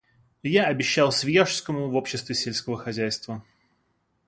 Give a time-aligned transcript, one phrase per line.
[0.41, 3.43] Я обещал Свияжскому в Общество сельского хозяйства.